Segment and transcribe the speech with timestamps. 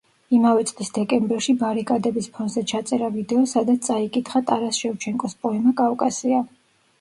[0.35, 6.43] იმავე წლის დეკემბერში ბარიკადების ფონზე ჩაწერა ვიდეო, სადაც წაიკითხა ტარას შევჩენკოს პოემა „კავკასია“.